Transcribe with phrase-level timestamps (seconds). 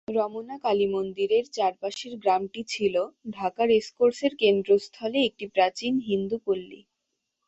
[0.11, 2.95] রমনা কালী মন্দিরের চারপাশের গ্রামটি ছিল
[3.29, 6.81] ঢাকা রেস কোর্সের কেন্দ্রস্থলে একটি প্রাচীন হিন্দু পল্লী।